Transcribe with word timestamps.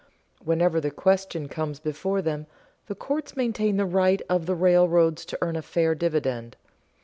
Whenever 0.43 0.81
the 0.81 0.89
question 0.89 1.47
comes 1.47 1.79
before 1.79 2.23
them, 2.23 2.47
the 2.87 2.95
courts 2.95 3.35
maintain 3.37 3.77
the 3.77 3.85
right 3.85 4.23
of 4.29 4.47
the 4.47 4.55
railroads 4.55 5.23
to 5.25 5.37
earn 5.43 5.55
a 5.55 5.61
fair 5.61 5.93
dividend. 5.93 6.57